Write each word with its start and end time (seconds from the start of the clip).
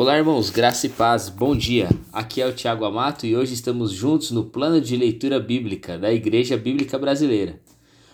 Olá, 0.00 0.16
irmãos, 0.16 0.48
graça 0.48 0.86
e 0.86 0.90
paz, 0.90 1.28
bom 1.28 1.56
dia. 1.56 1.88
Aqui 2.12 2.40
é 2.40 2.46
o 2.46 2.52
Tiago 2.52 2.84
Amato 2.84 3.26
e 3.26 3.34
hoje 3.34 3.54
estamos 3.54 3.90
juntos 3.90 4.30
no 4.30 4.44
plano 4.44 4.80
de 4.80 4.96
leitura 4.96 5.40
bíblica 5.40 5.98
da 5.98 6.12
Igreja 6.12 6.56
Bíblica 6.56 6.96
Brasileira. 6.96 7.60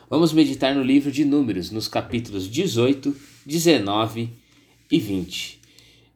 Vamos 0.08 0.32
meditar 0.32 0.74
no 0.74 0.82
livro 0.82 1.12
de 1.12 1.26
Números, 1.26 1.70
nos 1.70 1.86
capítulos 1.86 2.48
18, 2.48 3.14
19 3.44 4.30
e 4.90 4.98
20. 4.98 5.60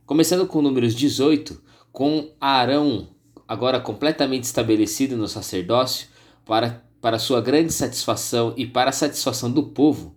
Começando 0.07 0.47
com 0.47 0.63
Números 0.63 0.95
18, 0.95 1.61
com 1.93 2.31
Arão 2.41 3.07
agora 3.47 3.79
completamente 3.79 4.45
estabelecido 4.45 5.19
no 5.19 5.29
sacerdócio, 5.29 6.09
para, 6.47 6.83
para 6.99 7.19
sua 7.19 7.43
grande 7.43 7.75
satisfação 7.75 8.55
e 8.57 8.67
para 8.67 8.89
a 8.89 8.95
satisfação 8.95 9.53
do 9.53 9.65
povo, 9.65 10.17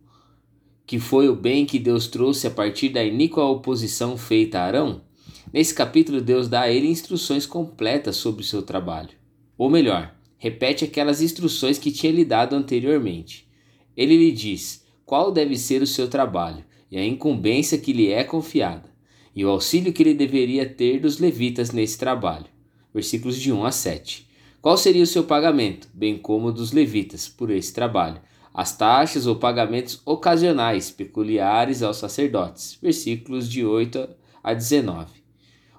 que 0.88 0.98
foi 0.98 1.28
o 1.28 1.36
bem 1.36 1.66
que 1.66 1.78
Deus 1.78 2.08
trouxe 2.08 2.48
a 2.48 2.52
partir 2.52 2.88
da 2.88 3.04
iníqua 3.04 3.44
oposição 3.44 4.18
feita 4.18 4.58
a 4.58 4.64
Arão 4.64 5.11
Nesse 5.54 5.74
capítulo, 5.74 6.22
Deus 6.22 6.48
dá 6.48 6.62
a 6.62 6.72
ele 6.72 6.88
instruções 6.88 7.46
completas 7.46 8.16
sobre 8.16 8.42
o 8.42 8.46
seu 8.46 8.62
trabalho. 8.62 9.10
Ou 9.58 9.70
melhor, 9.70 10.16
repete 10.38 10.86
aquelas 10.86 11.22
instruções 11.22 11.78
que 11.78 11.92
tinha 11.92 12.12
lhe 12.12 12.24
dado 12.24 12.56
anteriormente. 12.56 13.48
Ele 13.96 14.16
lhe 14.16 14.32
diz 14.32 14.86
qual 15.06 15.30
deve 15.30 15.58
ser 15.58 15.82
o 15.82 15.88
seu 15.88 16.08
trabalho 16.08 16.64
e 16.90 16.98
a 16.98 17.06
incumbência 17.06 17.78
que 17.78 17.92
lhe 17.92 18.12
é 18.12 18.24
confiada, 18.24 18.90
e 19.36 19.44
o 19.44 19.50
auxílio 19.50 19.92
que 19.92 20.04
ele 20.04 20.14
deveria 20.14 20.68
ter 20.68 21.00
dos 21.00 21.20
levitas 21.20 21.72
nesse 21.72 21.98
trabalho. 21.98 22.46
Versículos 22.94 23.38
de 23.38 23.52
1 23.52 23.66
a 23.66 23.72
7. 23.72 24.28
Qual 24.62 24.78
seria 24.78 25.04
o 25.04 25.08
seu 25.08 25.24
pagamento, 25.24 25.90
bem 25.94 26.18
como 26.18 26.52
dos 26.52 26.72
levitas, 26.72 27.28
por 27.28 27.50
esse 27.50 27.74
trabalho? 27.74 28.22
As 28.54 28.76
taxas 28.76 29.28
ou 29.28 29.36
pagamentos 29.36 30.02
ocasionais 30.06 30.92
peculiares 30.92 31.82
aos 31.82 31.98
sacerdotes. 31.98 32.78
Versículos 32.82 33.50
de 33.50 33.66
8 33.66 34.10
a 34.44 34.54
19 34.54 35.21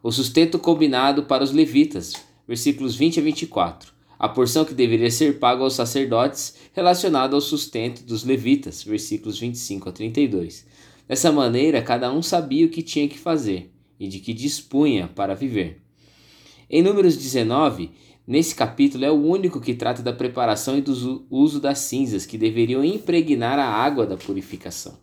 o 0.02 0.11
sustento 0.11 0.59
combinado 0.59 1.23
para 1.23 1.45
os 1.45 1.52
levitas, 1.52 2.12
versículos 2.47 2.96
20 2.96 3.21
a 3.21 3.23
24, 3.23 3.93
a 4.18 4.29
porção 4.29 4.65
que 4.65 4.74
deveria 4.74 5.10
ser 5.10 5.38
paga 5.38 5.63
aos 5.63 5.74
sacerdotes 5.74 6.57
relacionada 6.73 7.37
ao 7.37 7.40
sustento 7.40 8.02
dos 8.02 8.24
levitas, 8.24 8.82
versículos 8.82 9.38
25 9.38 9.88
a 9.88 9.93
32. 9.93 10.66
Dessa 11.07 11.30
maneira, 11.30 11.82
cada 11.82 12.13
um 12.13 12.21
sabia 12.21 12.66
o 12.66 12.68
que 12.68 12.82
tinha 12.82 13.07
que 13.07 13.18
fazer 13.18 13.73
e 13.99 14.09
de 14.09 14.18
que 14.18 14.32
dispunha 14.32 15.07
para 15.07 15.35
viver. 15.35 15.80
Em 16.69 16.82
Números 16.82 17.16
19, 17.16 17.91
nesse 18.26 18.54
capítulo 18.54 19.04
é 19.04 19.10
o 19.10 19.23
único 19.23 19.60
que 19.60 19.74
trata 19.74 20.02
da 20.02 20.13
preparação 20.13 20.76
e 20.76 20.80
do 20.80 21.26
uso 21.30 21.60
das 21.60 21.79
cinzas 21.80 22.26
que 22.26 22.38
deveriam 22.38 22.85
impregnar 22.85 23.59
a 23.59 23.66
água 23.66 24.04
da 24.04 24.16
purificação. 24.16 25.01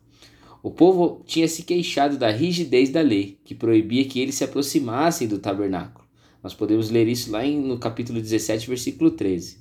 O 0.62 0.72
povo 0.72 1.24
tinha 1.26 1.48
se 1.48 1.64
queixado 1.64 2.18
da 2.18 2.30
rigidez 2.30 2.90
da 2.90 3.02
lei, 3.02 3.40
que 3.46 3.56
proibia 3.56 4.04
que 4.06 4.20
eles 4.20 4.36
se 4.36 4.44
aproximassem 4.44 5.28
do 5.28 5.40
tabernáculo. 5.40 6.06
Nós 6.44 6.54
podemos 6.54 6.90
ler 6.90 7.08
isso 7.08 7.32
lá 7.32 7.44
no 7.44 7.78
capítulo 7.78 8.22
17, 8.22 8.68
versículo 8.68 9.12
13. 9.12 9.58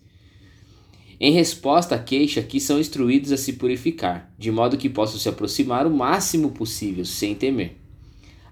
Em 1.20 1.32
resposta 1.32 1.94
à 1.94 1.98
queixa, 1.98 2.40
aqui 2.40 2.60
são 2.60 2.78
instruídos 2.78 3.32
a 3.32 3.36
se 3.36 3.54
purificar, 3.54 4.32
de 4.38 4.50
modo 4.50 4.76
que 4.76 4.88
possam 4.88 5.18
se 5.18 5.28
aproximar 5.28 5.86
o 5.86 5.90
máximo 5.90 6.50
possível, 6.50 7.04
sem 7.04 7.34
temer. 7.34 7.76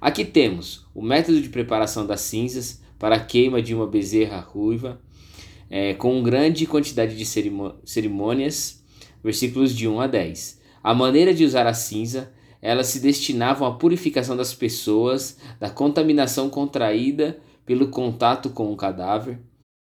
Aqui 0.00 0.24
temos 0.24 0.84
o 0.94 1.02
método 1.02 1.40
de 1.40 1.48
preparação 1.48 2.06
das 2.06 2.20
cinzas 2.20 2.80
para 2.98 3.16
a 3.16 3.24
queima 3.24 3.60
de 3.60 3.74
uma 3.74 3.86
bezerra 3.86 4.40
ruiva, 4.40 5.00
é, 5.68 5.94
com 5.94 6.22
grande 6.22 6.66
quantidade 6.66 7.16
de 7.16 7.24
cerimônias, 7.84 8.82
versículos 9.22 9.74
de 9.74 9.88
1 9.88 10.00
a 10.00 10.06
10. 10.06 10.60
A 10.82 10.94
maneira 10.94 11.34
de 11.34 11.44
usar 11.44 11.66
a 11.66 11.74
cinza 11.74 12.32
elas 12.66 12.88
se 12.88 12.98
destinavam 12.98 13.68
à 13.68 13.74
purificação 13.74 14.36
das 14.36 14.52
pessoas 14.52 15.38
da 15.60 15.70
contaminação 15.70 16.50
contraída 16.50 17.38
pelo 17.64 17.86
contato 17.90 18.50
com 18.50 18.72
o 18.72 18.76
cadáver. 18.76 19.38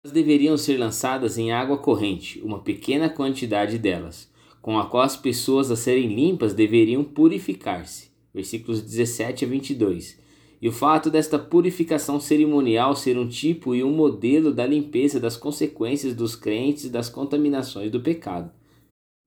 Elas 0.02 0.12
deveriam 0.12 0.58
ser 0.58 0.76
lançadas 0.76 1.38
em 1.38 1.52
água 1.52 1.78
corrente, 1.78 2.40
uma 2.40 2.58
pequena 2.58 3.08
quantidade 3.08 3.78
delas, 3.78 4.28
com 4.60 4.76
a 4.76 4.86
qual 4.86 5.04
as 5.04 5.16
pessoas 5.16 5.70
a 5.70 5.76
serem 5.76 6.12
limpas 6.16 6.52
deveriam 6.52 7.04
purificar-se. 7.04 8.10
Versículos 8.34 8.82
17 8.82 9.44
a 9.44 9.48
22. 9.48 10.18
E 10.60 10.68
o 10.68 10.72
fato 10.72 11.10
desta 11.10 11.38
purificação 11.38 12.18
cerimonial 12.18 12.96
ser 12.96 13.16
um 13.16 13.28
tipo 13.28 13.72
e 13.76 13.84
um 13.84 13.92
modelo 13.92 14.52
da 14.52 14.66
limpeza 14.66 15.20
das 15.20 15.36
consequências 15.36 16.12
dos 16.12 16.34
crentes 16.34 16.90
das 16.90 17.08
contaminações 17.08 17.88
do 17.88 18.00
pecado 18.00 18.50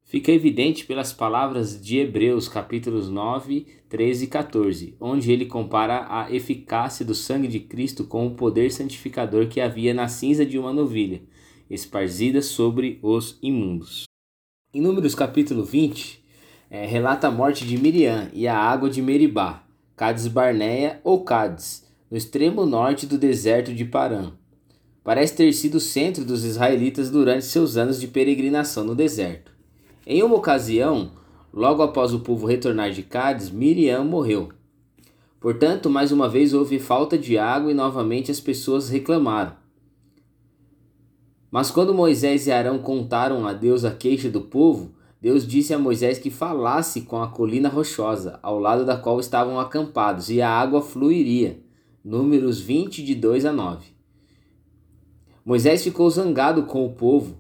fica 0.07 0.31
evidente 0.31 0.85
pelas 0.85 1.11
palavras 1.11 1.79
de 1.79 1.97
Hebreus 1.97 2.47
capítulos 2.47 3.09
9, 3.09 3.67
13 3.89 4.23
e 4.23 4.27
14, 4.27 4.95
onde 5.01 5.31
ele 5.33 5.45
compara 5.45 6.07
a 6.09 6.33
eficácia 6.33 7.05
do 7.05 7.13
sangue 7.13 7.47
de 7.49 7.59
Cristo 7.59 8.05
com 8.05 8.25
o 8.25 8.31
poder 8.31 8.71
santificador 8.71 9.47
que 9.47 9.59
havia 9.59 9.93
na 9.93 10.07
cinza 10.07 10.45
de 10.45 10.57
uma 10.57 10.71
novilha, 10.71 11.21
esparzida 11.69 12.41
sobre 12.41 12.99
os 13.03 13.37
imundos. 13.41 14.05
Em 14.73 14.81
Números 14.81 15.13
capítulo 15.13 15.65
20, 15.65 16.23
é, 16.69 16.85
relata 16.85 17.27
a 17.27 17.31
morte 17.31 17.65
de 17.65 17.77
Miriam 17.77 18.29
e 18.33 18.47
a 18.47 18.57
água 18.57 18.89
de 18.89 19.01
Meribá, 19.01 19.65
Cades 19.93 20.27
Barneia 20.27 21.01
ou 21.03 21.25
Cades, 21.25 21.85
no 22.09 22.17
extremo 22.17 22.65
norte 22.65 23.05
do 23.05 23.17
deserto 23.17 23.73
de 23.73 23.83
Parã. 23.83 24.31
Parece 25.03 25.35
ter 25.35 25.51
sido 25.51 25.75
o 25.75 25.81
centro 25.81 26.23
dos 26.23 26.45
israelitas 26.45 27.09
durante 27.09 27.43
seus 27.43 27.75
anos 27.75 27.99
de 27.99 28.07
peregrinação 28.07 28.85
no 28.85 28.95
deserto. 28.95 29.56
Em 30.09 30.23
uma 30.23 30.37
ocasião, 30.37 31.11
logo 31.53 31.83
após 31.83 32.13
o 32.13 32.21
povo 32.21 32.47
retornar 32.47 32.91
de 32.91 33.03
Cádiz, 33.03 33.49
Miriam 33.49 34.05
morreu. 34.05 34.47
Portanto, 35.37 35.89
mais 35.89 36.13
uma 36.13 36.29
vez 36.29 36.53
houve 36.53 36.79
falta 36.79 37.17
de 37.17 37.37
água 37.37 37.69
e 37.69 37.73
novamente 37.73 38.31
as 38.31 38.39
pessoas 38.39 38.87
reclamaram. 38.87 39.51
Mas 41.51 41.69
quando 41.69 41.93
Moisés 41.93 42.47
e 42.47 42.53
Arão 42.53 42.79
contaram 42.79 43.45
a 43.45 43.51
Deus 43.51 43.83
a 43.83 43.91
queixa 43.91 44.29
do 44.29 44.39
povo, 44.39 44.93
Deus 45.21 45.45
disse 45.45 45.73
a 45.73 45.77
Moisés 45.77 46.17
que 46.17 46.29
falasse 46.29 47.01
com 47.01 47.21
a 47.21 47.27
colina 47.27 47.67
rochosa, 47.67 48.39
ao 48.41 48.57
lado 48.57 48.85
da 48.85 48.95
qual 48.95 49.19
estavam 49.19 49.59
acampados, 49.59 50.29
e 50.29 50.41
a 50.41 50.49
água 50.49 50.81
fluiria. 50.81 51.59
Números 52.01 52.61
20, 52.61 53.03
de 53.03 53.13
2 53.13 53.43
a 53.43 53.51
9. 53.51 53.87
Moisés 55.43 55.83
ficou 55.83 56.09
zangado 56.09 56.63
com 56.63 56.85
o 56.85 56.93
povo 56.93 57.35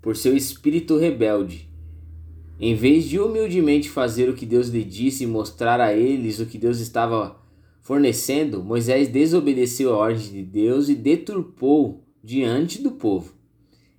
por 0.00 0.16
seu 0.16 0.36
espírito 0.36 0.96
rebelde 0.96 1.68
em 2.60 2.74
vez 2.74 3.04
de 3.04 3.18
humildemente 3.18 3.88
fazer 3.88 4.28
o 4.28 4.34
que 4.34 4.44
Deus 4.44 4.68
lhe 4.68 4.84
disse 4.84 5.24
e 5.24 5.26
mostrar 5.26 5.80
a 5.80 5.94
eles 5.94 6.40
o 6.40 6.46
que 6.46 6.58
Deus 6.58 6.78
estava 6.78 7.40
fornecendo, 7.80 8.62
Moisés 8.62 9.08
desobedeceu 9.08 9.94
a 9.94 9.96
ordem 9.96 10.30
de 10.30 10.42
Deus 10.42 10.90
e 10.90 10.94
deturpou 10.94 12.04
diante 12.22 12.82
do 12.82 12.90
povo. 12.90 13.32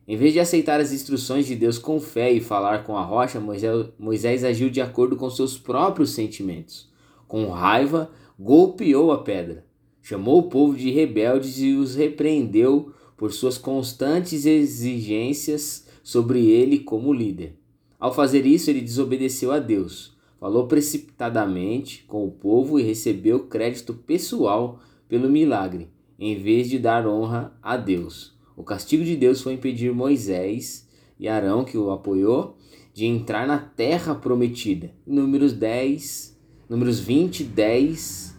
Em 0.07 0.15
vez 0.15 0.33
de 0.33 0.39
aceitar 0.39 0.79
as 0.79 0.91
instruções 0.91 1.47
de 1.47 1.55
Deus 1.55 1.79
com 1.79 1.99
fé 1.99 2.31
e 2.31 2.39
falar 2.39 2.83
com 2.83 2.95
a 2.95 3.03
rocha, 3.03 3.39
Moisés, 3.39 3.87
Moisés 3.97 4.43
agiu 4.43 4.69
de 4.69 4.79
acordo 4.79 5.15
com 5.15 5.27
seus 5.27 5.57
próprios 5.57 6.11
sentimentos. 6.11 6.87
Com 7.27 7.49
raiva, 7.49 8.11
golpeou 8.39 9.11
a 9.11 9.23
pedra, 9.23 9.65
chamou 10.03 10.37
o 10.37 10.49
povo 10.49 10.77
de 10.77 10.91
rebeldes 10.91 11.59
e 11.59 11.73
os 11.73 11.95
repreendeu 11.95 12.93
por 13.17 13.33
suas 13.33 13.57
constantes 13.57 14.45
exigências 14.45 15.87
sobre 16.03 16.45
ele 16.47 16.77
como 16.77 17.11
líder. 17.11 17.60
Ao 18.01 18.11
fazer 18.11 18.47
isso, 18.47 18.67
ele 18.71 18.81
desobedeceu 18.81 19.51
a 19.51 19.59
Deus, 19.59 20.17
falou 20.39 20.65
precipitadamente 20.65 22.03
com 22.07 22.25
o 22.25 22.31
povo 22.31 22.79
e 22.79 22.83
recebeu 22.83 23.41
crédito 23.41 23.93
pessoal 23.93 24.79
pelo 25.07 25.29
milagre, 25.29 25.87
em 26.17 26.35
vez 26.35 26.67
de 26.67 26.79
dar 26.79 27.05
honra 27.05 27.55
a 27.61 27.77
Deus. 27.77 28.35
O 28.57 28.63
castigo 28.63 29.03
de 29.03 29.15
Deus 29.15 29.39
foi 29.39 29.53
impedir 29.53 29.93
Moisés 29.93 30.89
e 31.19 31.27
Arão, 31.27 31.63
que 31.63 31.77
o 31.77 31.91
apoiou, 31.91 32.57
de 32.91 33.05
entrar 33.05 33.45
na 33.45 33.59
terra 33.59 34.15
prometida. 34.15 34.89
Números 35.05 35.53
10, 35.53 36.35
números 36.67 36.99
20, 36.99 37.43
10 37.43 38.35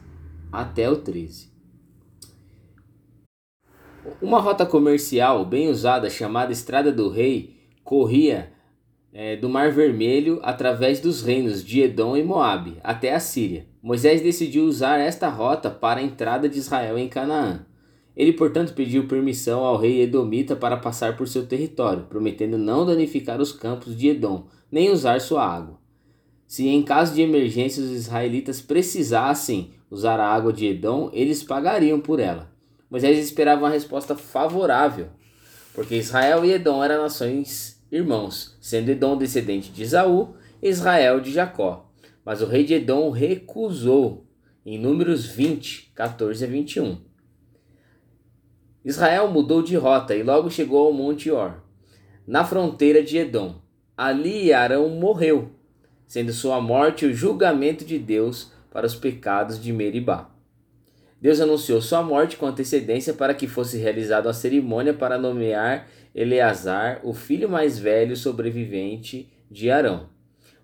até 0.50 0.90
o 0.90 0.96
13. 0.96 1.52
Uma 4.20 4.40
rota 4.40 4.66
comercial 4.66 5.44
bem 5.44 5.68
usada 5.68 6.10
chamada 6.10 6.50
Estrada 6.50 6.90
do 6.90 7.08
Rei 7.08 7.54
corria 7.84 8.52
é, 9.12 9.36
do 9.36 9.48
Mar 9.48 9.70
Vermelho 9.70 10.40
através 10.42 10.98
dos 11.00 11.22
reinos 11.22 11.62
de 11.62 11.82
Edom 11.82 12.16
e 12.16 12.22
Moabe 12.22 12.78
até 12.82 13.14
a 13.14 13.20
Síria. 13.20 13.66
Moisés 13.82 14.22
decidiu 14.22 14.64
usar 14.64 14.98
esta 14.98 15.28
rota 15.28 15.68
para 15.68 16.00
a 16.00 16.02
entrada 16.02 16.48
de 16.48 16.58
Israel 16.58 16.96
em 16.96 17.08
Canaã. 17.08 17.66
Ele, 18.16 18.32
portanto, 18.32 18.74
pediu 18.74 19.08
permissão 19.08 19.64
ao 19.64 19.76
rei 19.76 20.02
Edomita 20.02 20.54
para 20.54 20.76
passar 20.76 21.16
por 21.16 21.26
seu 21.28 21.46
território, 21.46 22.04
prometendo 22.04 22.58
não 22.58 22.86
danificar 22.86 23.40
os 23.40 23.52
campos 23.52 23.96
de 23.96 24.08
Edom, 24.08 24.46
nem 24.70 24.90
usar 24.90 25.20
sua 25.20 25.44
água. 25.44 25.78
Se 26.46 26.68
em 26.68 26.82
caso 26.82 27.14
de 27.14 27.22
emergência 27.22 27.82
os 27.82 27.90
israelitas 27.90 28.60
precisassem 28.60 29.70
usar 29.90 30.20
a 30.20 30.28
água 30.28 30.52
de 30.52 30.66
Edom, 30.66 31.10
eles 31.12 31.42
pagariam 31.42 32.00
por 32.00 32.20
ela. 32.20 32.50
Moisés 32.90 33.18
esperava 33.18 33.62
uma 33.62 33.70
resposta 33.70 34.14
favorável, 34.14 35.06
porque 35.74 35.96
Israel 35.96 36.44
e 36.44 36.52
Edom 36.52 36.84
eram 36.84 37.02
nações 37.02 37.71
irmãos, 37.92 38.56
sendo 38.58 38.90
Edom 38.90 39.18
descendente 39.18 39.70
de 39.70 39.82
Esaú, 39.82 40.34
Israel 40.62 41.20
de 41.20 41.30
Jacó. 41.30 41.92
Mas 42.24 42.40
o 42.40 42.46
rei 42.46 42.64
de 42.64 42.72
Edom 42.72 43.10
recusou 43.10 44.26
em 44.64 44.78
Números 44.78 45.26
20, 45.26 45.92
14 45.94 46.42
a 46.42 46.48
21. 46.48 46.98
Israel 48.82 49.28
mudou 49.28 49.62
de 49.62 49.76
rota 49.76 50.14
e 50.16 50.22
logo 50.22 50.50
chegou 50.50 50.86
ao 50.86 50.92
Monte 50.92 51.30
Or, 51.30 51.62
na 52.26 52.44
fronteira 52.44 53.02
de 53.02 53.18
Edom. 53.18 53.60
Ali 53.96 54.52
Arão 54.52 54.88
morreu, 54.88 55.50
sendo 56.06 56.32
sua 56.32 56.60
morte 56.60 57.04
o 57.04 57.14
julgamento 57.14 57.84
de 57.84 57.98
Deus 57.98 58.52
para 58.70 58.86
os 58.86 58.94
pecados 58.94 59.62
de 59.62 59.70
Meribá. 59.72 60.31
Deus 61.22 61.40
anunciou 61.40 61.80
sua 61.80 62.02
morte 62.02 62.36
com 62.36 62.46
antecedência 62.46 63.14
para 63.14 63.32
que 63.32 63.46
fosse 63.46 63.78
realizada 63.78 64.28
a 64.28 64.32
cerimônia 64.32 64.92
para 64.92 65.16
nomear 65.16 65.88
Eleazar, 66.12 67.00
o 67.04 67.14
filho 67.14 67.48
mais 67.48 67.78
velho 67.78 68.16
sobrevivente 68.16 69.32
de 69.48 69.70
Arão. 69.70 70.08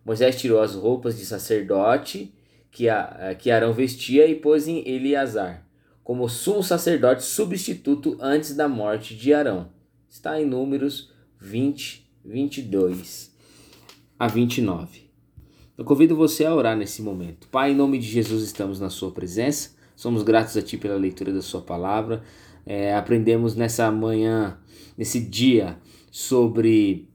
Moisés 0.05 0.37
tirou 0.37 0.61
as 0.61 0.75
roupas 0.75 1.17
de 1.17 1.25
sacerdote 1.25 2.35
que, 2.73 2.89
a, 2.89 3.37
que 3.39 3.53
Arão 3.53 3.73
vestia 3.73 4.27
e 4.27 4.35
pôs 4.35 4.67
em 4.67 4.83
Eleazar, 4.85 5.65
como 6.03 6.29
sumo 6.29 6.61
sacerdote 6.61 7.23
substituto 7.23 8.19
antes 8.21 8.53
da 8.53 8.67
morte 8.67 9.15
de 9.15 9.33
Arão. 9.33 9.71
Está 10.09 10.41
em 10.41 10.45
Números 10.45 11.13
20, 11.41 12.05
22 12.25 13.33
a 14.19 14.27
29. 14.27 15.09
Eu 15.79 15.85
convido 15.85 16.17
você 16.17 16.45
a 16.45 16.53
orar 16.53 16.77
nesse 16.77 17.01
momento. 17.01 17.47
Pai, 17.47 17.71
em 17.71 17.77
nome 17.77 17.97
de 17.97 18.09
Jesus, 18.09 18.43
estamos 18.43 18.81
na 18.81 18.91
Sua 18.91 19.13
presença. 19.13 19.78
Somos 19.99 20.23
gratos 20.23 20.57
a 20.57 20.63
Ti 20.63 20.77
pela 20.77 20.95
leitura 20.95 21.33
da 21.33 21.43
Sua 21.43 21.61
palavra. 21.61 22.23
É, 22.65 22.95
aprendemos 22.95 23.57
nessa 23.57 23.91
manhã, 23.91 24.57
nesse 24.97 25.19
dia, 25.19 25.77
sobre 26.09 27.08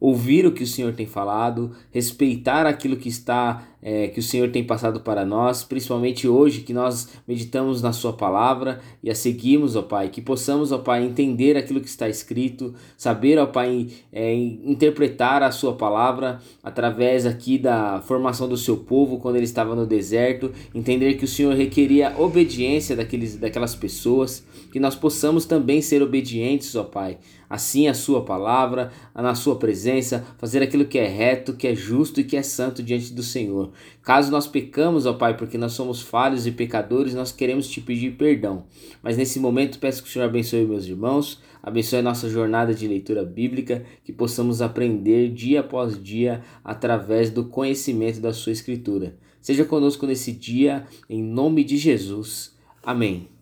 ouvir 0.00 0.46
o 0.46 0.52
que 0.52 0.64
o 0.64 0.66
Senhor 0.66 0.94
tem 0.94 1.06
falado, 1.06 1.72
respeitar 1.92 2.66
aquilo 2.66 2.96
que 2.96 3.08
está 3.08 3.62
é, 3.82 4.08
que 4.08 4.20
o 4.20 4.22
Senhor 4.22 4.50
tem 4.50 4.62
passado 4.62 5.00
para 5.00 5.24
nós, 5.24 5.64
principalmente 5.64 6.28
hoje 6.28 6.60
que 6.60 6.72
nós 6.72 7.08
meditamos 7.26 7.80
na 7.80 7.92
Sua 7.92 8.12
palavra 8.12 8.80
e 9.02 9.10
a 9.10 9.14
seguimos, 9.14 9.74
ó 9.74 9.82
Pai, 9.82 10.08
que 10.08 10.20
possamos, 10.20 10.70
ó 10.70 10.78
Pai, 10.78 11.04
entender 11.04 11.56
aquilo 11.56 11.80
que 11.80 11.88
está 11.88 12.08
escrito, 12.08 12.74
saber, 12.96 13.38
ó 13.38 13.46
Pai, 13.46 13.88
é, 14.12 14.34
interpretar 14.34 15.42
a 15.42 15.50
Sua 15.50 15.74
palavra 15.74 16.40
através 16.62 17.24
aqui 17.24 17.56
da 17.58 18.02
formação 18.02 18.48
do 18.48 18.56
Seu 18.56 18.76
povo 18.76 19.18
quando 19.18 19.36
ele 19.36 19.44
estava 19.44 19.74
no 19.74 19.86
deserto, 19.86 20.52
entender 20.74 21.14
que 21.14 21.24
o 21.24 21.28
Senhor 21.28 21.54
requeria 21.54 22.14
obediência 22.18 22.94
daqueles, 22.94 23.36
daquelas 23.36 23.74
pessoas, 23.74 24.44
que 24.70 24.78
nós 24.78 24.94
possamos 24.94 25.46
também 25.46 25.80
ser 25.80 26.02
obedientes, 26.02 26.76
ó 26.76 26.84
Pai, 26.84 27.18
assim 27.48 27.88
a 27.88 27.94
Sua 27.94 28.22
palavra, 28.22 28.92
na 29.14 29.34
Sua 29.34 29.56
presença, 29.90 30.24
fazer 30.38 30.62
aquilo 30.62 30.84
que 30.84 30.98
é 30.98 31.06
reto, 31.06 31.54
que 31.54 31.66
é 31.66 31.74
justo 31.74 32.20
e 32.20 32.24
que 32.24 32.36
é 32.36 32.42
santo 32.42 32.82
diante 32.82 33.12
do 33.12 33.22
Senhor. 33.22 33.72
Caso 34.02 34.30
nós 34.30 34.46
pecamos, 34.46 35.04
ó 35.06 35.14
Pai, 35.14 35.36
porque 35.36 35.58
nós 35.58 35.72
somos 35.72 36.00
falhos 36.00 36.46
e 36.46 36.52
pecadores, 36.52 37.14
nós 37.14 37.32
queremos 37.32 37.68
te 37.68 37.80
pedir 37.80 38.12
perdão. 38.12 38.64
Mas 39.02 39.16
nesse 39.16 39.40
momento 39.40 39.78
peço 39.78 40.02
que 40.02 40.08
o 40.08 40.12
Senhor 40.12 40.26
abençoe 40.26 40.64
meus 40.64 40.86
irmãos, 40.86 41.40
abençoe 41.62 41.98
a 41.98 42.02
nossa 42.02 42.28
jornada 42.28 42.72
de 42.72 42.86
leitura 42.86 43.24
bíblica, 43.24 43.84
que 44.04 44.12
possamos 44.12 44.62
aprender 44.62 45.30
dia 45.30 45.60
após 45.60 46.00
dia 46.00 46.42
através 46.64 47.30
do 47.30 47.44
conhecimento 47.44 48.20
da 48.20 48.32
Sua 48.32 48.52
Escritura. 48.52 49.16
Seja 49.40 49.64
conosco 49.64 50.06
nesse 50.06 50.32
dia, 50.32 50.86
em 51.08 51.22
nome 51.22 51.64
de 51.64 51.76
Jesus. 51.76 52.54
Amém. 52.82 53.39